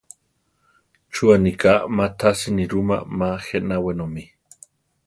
¿Chú 1.13 1.25
aniká 1.35 1.73
má 1.95 2.05
tasi 2.19 2.47
nirúma 2.57 2.97
ma 3.17 3.29
jéna 3.45 3.77
wenómi? 3.85 4.23